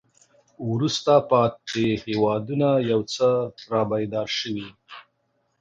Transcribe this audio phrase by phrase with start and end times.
[0.71, 3.27] وروسته پاتې هېوادونه یو څه
[3.71, 4.67] را بیدار شوي.